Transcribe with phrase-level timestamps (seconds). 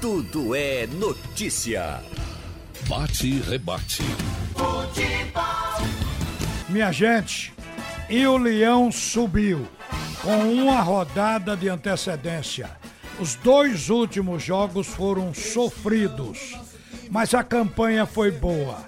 [0.00, 2.00] tudo é notícia.
[2.88, 4.02] Bate e rebate.
[4.54, 5.86] Futebol.
[6.70, 7.52] Minha gente,
[8.08, 9.68] e o Leão subiu
[10.22, 12.70] com uma rodada de antecedência.
[13.18, 16.58] Os dois últimos jogos foram sofridos,
[17.10, 18.82] mas a campanha foi boa.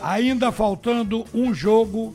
[0.00, 2.14] Ainda faltando um jogo,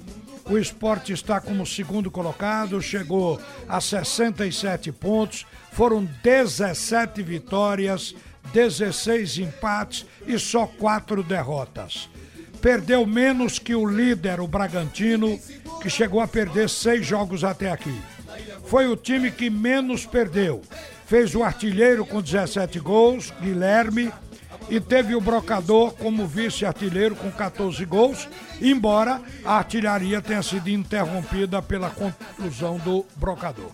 [0.50, 8.16] o esporte está como segundo colocado, chegou a 67 pontos, foram 17 vitórias,
[8.54, 12.10] 16 empates e só 4 derrotas.
[12.62, 15.40] Perdeu menos que o líder, o Bragantino,
[15.82, 17.96] que chegou a perder seis jogos até aqui.
[18.66, 20.62] Foi o time que menos perdeu.
[21.06, 24.12] Fez o artilheiro com 17 gols, Guilherme,
[24.70, 28.28] e teve o Brocador como vice-artilheiro com 14 gols,
[28.62, 33.72] embora a artilharia tenha sido interrompida pela conclusão do Brocador.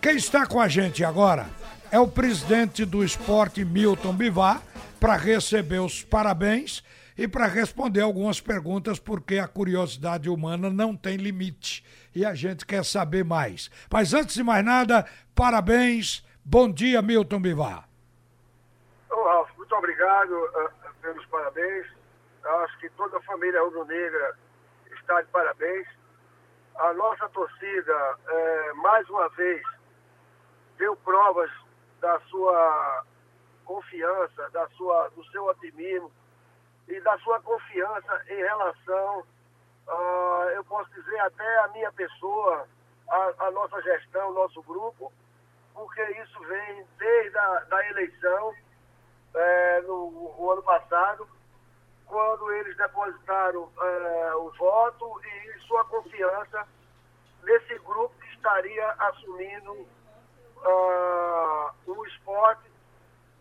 [0.00, 1.46] Quem está com a gente agora
[1.92, 4.62] é o presidente do esporte, Milton Bivar,
[5.00, 6.84] para receber os parabéns
[7.18, 11.84] e para responder algumas perguntas, porque a curiosidade humana não tem limite
[12.14, 13.70] e a gente quer saber mais.
[13.92, 17.88] Mas antes de mais nada, parabéns, bom dia, Milton Bivar.
[19.10, 20.70] Ô, Ralf, muito obrigado uh,
[21.02, 21.86] pelos parabéns.
[22.44, 24.36] Acho que toda a família rubro-negra
[24.92, 25.88] está de parabéns.
[26.76, 29.60] A nossa torcida, uh, mais uma vez,
[30.78, 31.50] deu provas
[32.00, 33.04] da sua
[33.64, 36.10] confiança, da sua, do seu otimismo
[36.88, 39.20] e da sua confiança em relação,
[39.86, 42.66] uh, eu posso dizer, até a minha pessoa,
[43.08, 45.12] a, a nossa gestão, nosso grupo,
[45.74, 48.54] porque isso vem desde a da eleição
[49.34, 51.28] é, no, no, ano passado,
[52.06, 56.66] quando eles depositaram é, o voto e sua confiança
[57.44, 59.86] nesse grupo que estaria assumindo
[60.64, 62.70] uh, o esporte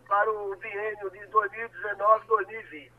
[0.07, 2.91] para o biênio de 2019-2020.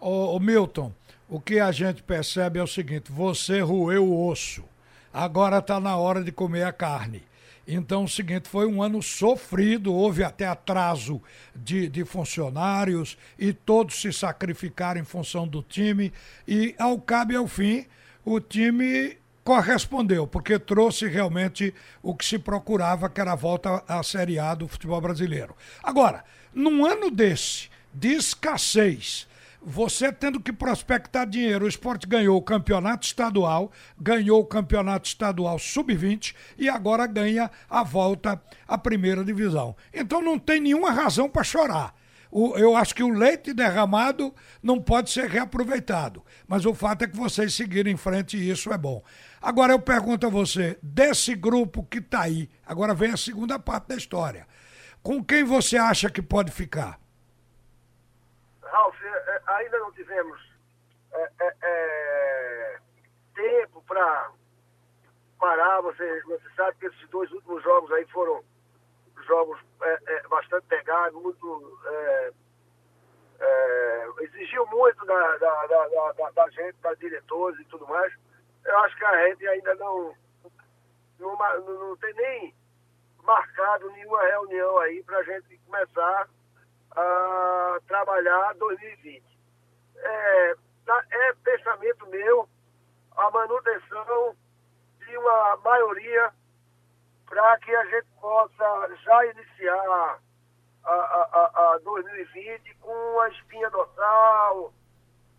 [0.00, 0.92] Ô, ô, Milton,
[1.28, 4.64] o que a gente percebe é o seguinte: você roeu o osso,
[5.12, 7.24] agora está na hora de comer a carne.
[7.68, 11.20] Então, o seguinte, foi um ano sofrido, houve até atraso
[11.52, 16.12] de, de funcionários e todos se sacrificaram em função do time.
[16.46, 17.84] E, ao cabo e ao fim,
[18.24, 24.02] o time correspondeu, porque trouxe realmente o que se procurava, que era a volta à
[24.02, 25.54] Série A do futebol brasileiro.
[25.84, 29.28] Agora, num ano desse, de escassez,
[29.62, 35.60] você tendo que prospectar dinheiro, o esporte ganhou o campeonato estadual, ganhou o campeonato estadual
[35.60, 39.76] sub-20 e agora ganha a volta à primeira divisão.
[39.94, 41.94] Então não tem nenhuma razão para chorar.
[42.38, 44.30] O, eu acho que o leite derramado
[44.62, 46.22] não pode ser reaproveitado.
[46.46, 49.02] Mas o fato é que vocês seguirem em frente e isso é bom.
[49.40, 53.88] Agora eu pergunto a você, desse grupo que está aí, agora vem a segunda parte
[53.88, 54.46] da história.
[55.02, 57.00] Com quem você acha que pode ficar?
[58.62, 60.38] Ralf, é, é, ainda não tivemos
[61.14, 62.78] é, é, é
[63.34, 64.30] tempo para
[65.40, 65.80] parar.
[65.80, 68.44] Você, você sabe que esses dois últimos jogos aí foram
[69.26, 69.58] jogos
[70.28, 71.78] bastante pegados, muito.
[74.20, 78.12] exigiu muito da, da, da, da, da gente, das diretores e tudo mais
[78.66, 80.14] eu acho que a gente ainda não,
[81.18, 82.54] não, não tem nem
[83.22, 86.28] marcado nenhuma reunião aí para a gente começar
[86.90, 89.22] a trabalhar 2020.
[89.98, 90.54] É,
[91.10, 92.48] é pensamento meu
[93.16, 94.36] a manutenção
[94.98, 96.32] de uma maioria
[97.26, 100.18] para que a gente possa já iniciar
[100.84, 104.72] a, a, a 2020 com a espinha dorsal,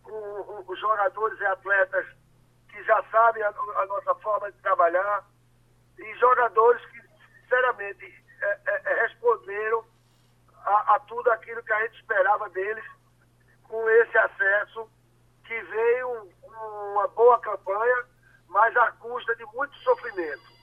[0.03, 2.05] com os jogadores e atletas
[2.69, 5.25] que já sabem a, a nossa forma de trabalhar,
[5.97, 7.01] e jogadores que,
[7.41, 9.83] sinceramente, é, é, é, responderam
[10.63, 12.85] a, a tudo aquilo que a gente esperava deles
[13.63, 14.89] com esse acesso
[15.45, 18.05] que veio uma boa campanha,
[18.47, 20.56] mas à custa de muito sofrimento.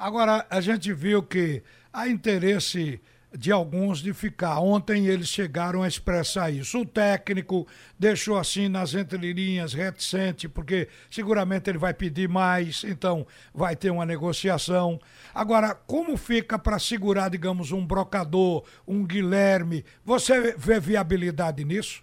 [0.00, 1.62] Agora, a gente viu que
[1.92, 4.58] há interesse de alguns de ficar.
[4.58, 6.80] Ontem eles chegaram a expressar isso.
[6.80, 13.76] O técnico deixou assim nas entrelinhas reticente, porque seguramente ele vai pedir mais, então vai
[13.76, 14.98] ter uma negociação.
[15.34, 19.84] Agora, como fica para segurar, digamos, um brocador, um Guilherme?
[20.02, 22.02] Você vê viabilidade nisso?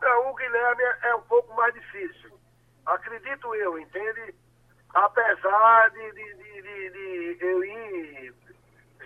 [0.00, 2.30] Não, o Guilherme é um pouco mais difícil.
[2.86, 4.34] Acredito eu, entende?
[4.94, 8.34] Apesar de, de, de, de, eu ir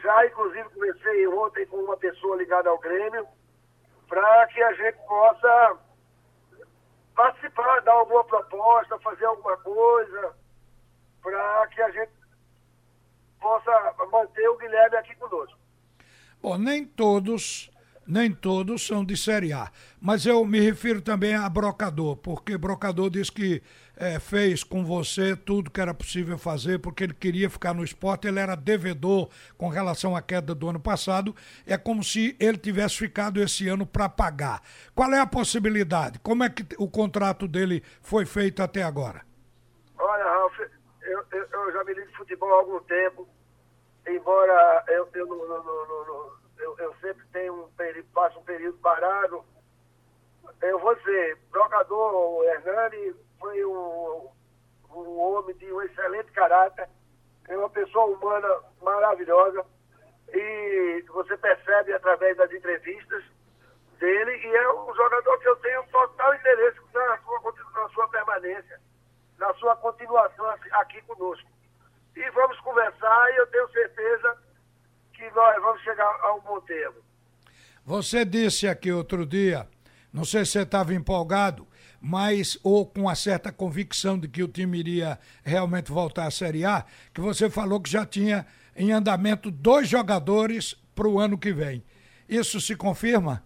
[0.02, 3.26] já, inclusive, conversei ontem com uma pessoa ligada ao Grêmio
[4.08, 5.78] para que a gente possa
[7.14, 10.34] participar, dar alguma proposta, fazer alguma coisa,
[11.22, 12.12] para que a gente
[13.40, 15.58] possa manter o Guilherme aqui conosco.
[16.40, 17.70] Bom, nem todos
[18.06, 19.70] nem todos são de Série A.
[20.00, 23.62] Mas eu me refiro também a Brocador, porque Brocador diz que
[23.96, 28.26] é, fez com você tudo que era possível fazer, porque ele queria ficar no esporte,
[28.26, 31.34] ele era devedor com relação à queda do ano passado.
[31.66, 34.62] É como se ele tivesse ficado esse ano para pagar.
[34.94, 36.18] Qual é a possibilidade?
[36.18, 39.22] Como é que o contrato dele foi feito até agora?
[39.98, 40.58] Olha, Ralf,
[41.02, 43.28] eu, eu, eu já me ligo de futebol há algum tempo,
[44.08, 49.44] embora eu, eu não, eu, eu sempre tenho um passo um período parado.
[50.60, 54.28] Eu vou dizer, jogador Hernani foi um,
[54.90, 56.88] um homem de um excelente caráter,
[57.48, 58.48] é uma pessoa humana
[58.80, 59.64] maravilhosa
[60.28, 63.24] e você percebe através das entrevistas
[63.98, 68.80] dele e é um jogador que eu tenho total interesse na sua, na sua permanência,
[69.38, 71.48] na sua continuação aqui conosco.
[72.14, 74.41] E vamos conversar e eu tenho certeza
[75.34, 76.96] nós vamos chegar a um bom termo.
[77.84, 79.68] Você disse aqui outro dia,
[80.12, 81.66] não sei se você estava empolgado,
[82.00, 86.64] mas ou com uma certa convicção de que o time iria realmente voltar à Série
[86.64, 86.84] A,
[87.14, 91.84] que você falou que já tinha em andamento dois jogadores para o ano que vem.
[92.28, 93.42] Isso se confirma?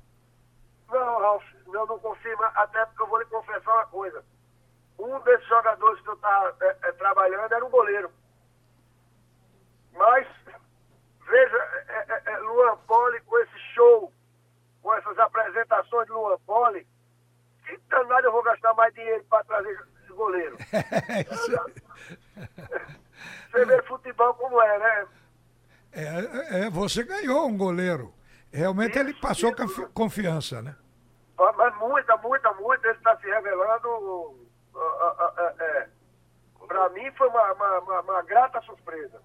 [0.89, 4.25] Não, Ralf, eu não confirma, até porque eu vou lhe confessar uma coisa.
[4.99, 8.11] Um desses jogadores que eu estava é, é, trabalhando era um goleiro.
[9.93, 10.27] Mas
[11.29, 11.57] Veja
[11.89, 14.13] é, é, é, Luan Poli com esse show,
[14.83, 16.87] com essas apresentações de Luan Poli.
[17.67, 19.71] Que danado eu vou gastar mais dinheiro para trazer
[20.03, 20.57] esse goleiro?
[23.51, 25.09] você vê futebol como é, né?
[25.93, 28.15] É, é, você ganhou um goleiro.
[28.53, 29.89] Realmente isso, ele passou isso.
[29.89, 30.77] confiança, né?
[31.37, 32.87] Mas muita, muita, muita.
[32.87, 34.47] Ele está se revelando.
[35.59, 35.89] É.
[36.67, 39.21] Para mim foi uma, uma, uma, uma grata surpresa.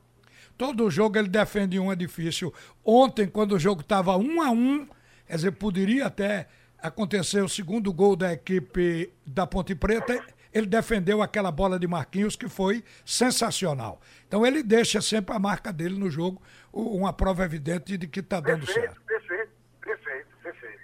[0.58, 2.54] Todo jogo ele defende um edifício.
[2.84, 4.88] Ontem, quando o jogo estava um a um,
[5.28, 6.48] quer dizer, poderia até
[6.78, 10.24] acontecer o segundo gol da equipe da Ponte Preta,
[10.54, 14.02] ele defendeu aquela bola de Marquinhos que foi sensacional.
[14.28, 16.42] Então ele deixa sempre a marca dele no jogo,
[16.74, 19.02] uma prova evidente de que está dando certo.
[19.02, 20.80] Perfeito, perfeito, perfeito.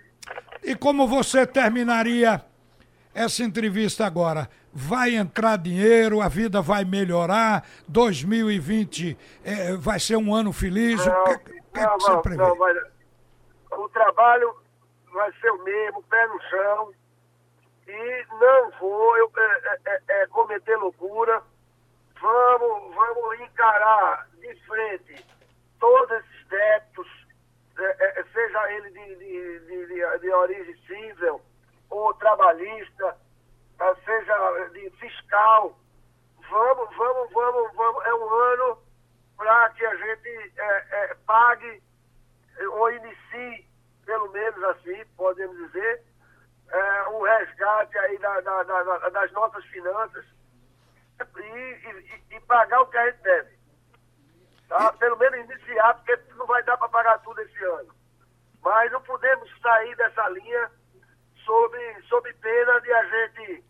[0.63, 2.43] E como você terminaria
[3.17, 4.47] essa entrevista agora.
[4.79, 11.03] Vai entrar dinheiro, a vida vai melhorar, 2020 é, vai ser um ano feliz.
[11.03, 12.43] Não, o que, que, não, que você prevê?
[12.43, 12.75] Não, vai,
[13.71, 14.55] o trabalho
[15.11, 16.93] vai ser o mesmo, pé no chão,
[17.87, 21.41] e não vou eu, é, é, é cometer loucura.
[22.21, 25.25] Vamos, vamos encarar de frente
[25.79, 27.07] todos esses débitos,
[27.79, 31.41] é, é, seja ele de, de, de, de origem civil,
[31.89, 33.17] ou trabalhista,
[34.03, 35.77] seja de fiscal.
[36.49, 38.05] Vamos, vamos, vamos, vamos.
[38.05, 38.77] É um ano
[39.37, 41.83] para que a gente é, é, pague
[42.71, 43.67] ou inicie,
[44.05, 46.03] pelo menos assim, podemos dizer,
[46.69, 50.25] é, um resgate aí da, da, da, das nossas finanças
[51.19, 53.57] e, e, e, pagar o que a gente deve.
[54.67, 54.91] Tá?
[54.93, 57.95] Pelo menos iniciar, porque não vai dar para pagar tudo esse ano.
[58.61, 60.71] Mas não podemos sair dessa linha
[61.47, 63.63] sob, sob pena de a gente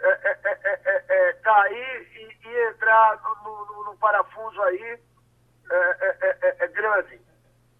[0.00, 4.98] é, é, é, cair e, e, entrar no, no, no parafuso aí
[5.70, 7.20] é, grande.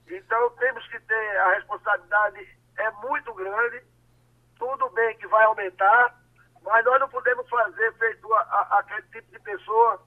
[0.06, 3.82] Então temos que ter, a responsabilidade é muito grande,
[4.58, 6.14] tudo bem que vai aumentar,
[6.62, 10.02] mas nós não podemos fazer feito a, a, aquele tipo de pessoa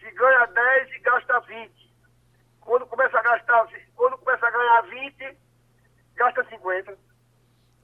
[0.00, 1.94] que ganha 10 e gasta 20.
[2.60, 5.38] Quando começa a gastar, quando começa a ganhar 20,
[6.16, 6.92] gasta 50.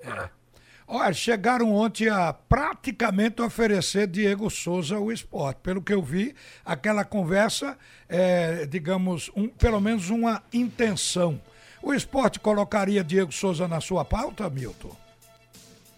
[0.01, 0.44] É.
[0.87, 5.61] Olha, chegaram ontem a praticamente oferecer Diego Souza o esporte.
[5.63, 11.41] Pelo que eu vi, aquela conversa é, digamos, um, pelo menos uma intenção.
[11.83, 14.95] O esporte colocaria Diego Souza na sua pauta, Milton?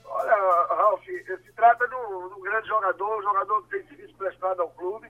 [0.04, 0.34] Olha,
[0.74, 4.62] Ralf, se trata de um, de um grande jogador, um jogador que tem serviço prestado
[4.62, 5.08] ao clube,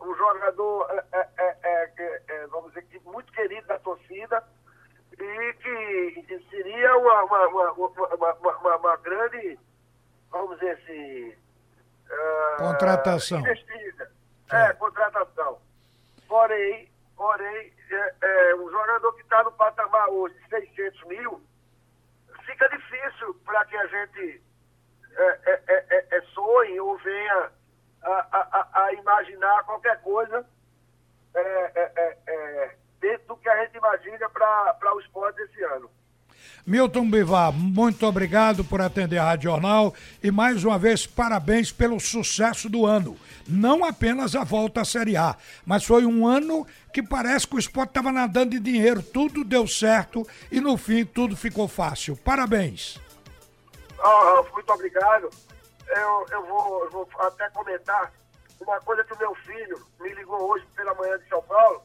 [0.00, 4.42] um jogador, é, é, é, é, é vamos dizer, muito querido da torcida
[5.24, 9.58] e que seria uma, uma, uma, uma, grande,
[10.30, 11.28] vamos dizer assim.
[12.10, 13.40] Uh, contratação.
[13.40, 14.12] Investida.
[14.52, 14.62] É.
[14.62, 15.58] é, contratação.
[16.28, 21.42] Porém, porém é, é, um jogador que está no patamar hoje de 600 mil,
[22.44, 24.42] fica difícil para que a gente
[25.16, 27.50] é, é, é, é, sonhe ou venha
[28.02, 30.46] a, a, a imaginar qualquer coisa
[33.64, 35.90] gente imagina para o esporte esse ano.
[36.66, 41.98] Milton Bivar, muito obrigado por atender a Rádio Jornal e mais uma vez parabéns pelo
[41.98, 43.16] sucesso do ano.
[43.48, 47.58] Não apenas a volta à Série A, mas foi um ano que parece que o
[47.58, 52.16] esporte estava nadando de dinheiro, tudo deu certo e no fim tudo ficou fácil.
[52.16, 53.00] Parabéns.
[53.98, 55.30] Oh, muito obrigado.
[55.88, 58.12] Eu, eu, vou, eu vou até comentar
[58.60, 61.82] uma coisa que o meu filho me ligou hoje pela manhã de São Paulo.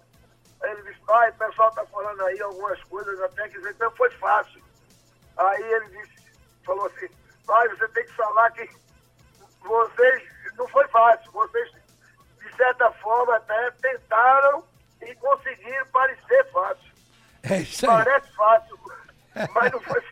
[0.63, 4.63] Ele disse, pai, o pessoal está falando aí algumas coisas até que então foi fácil.
[5.37, 6.31] Aí ele disse,
[6.65, 7.07] falou assim,
[7.45, 8.69] pai, você tem que falar que
[9.61, 10.23] vocês,
[10.57, 11.71] não foi fácil, vocês,
[12.39, 14.63] de certa forma, até tentaram
[15.01, 16.91] e conseguiram parecer fácil.
[17.43, 18.03] É isso aí.
[18.03, 18.79] Parece fácil,
[19.53, 20.04] mas não foi.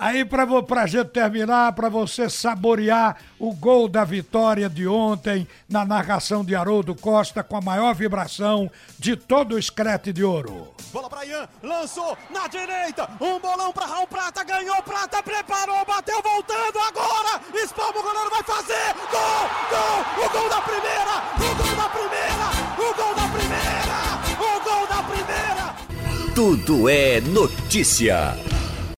[0.00, 0.46] Aí, para
[0.82, 6.54] a gente terminar, para você saborear o gol da vitória de ontem na narração de
[6.54, 10.72] Haroldo Costa com a maior vibração de todo o escrete de ouro.
[10.92, 16.22] Bola para Ian, lançou na direita, um bolão para Raul Prata, ganhou Prata, preparou, bateu,
[16.22, 21.76] voltando agora, espalma o goleiro, vai fazer, gol, gol, o gol da primeira, o gol
[21.76, 22.46] da primeira,
[22.78, 23.98] o gol da primeira,
[24.38, 26.34] o gol da primeira.
[26.36, 28.57] Tudo é notícia.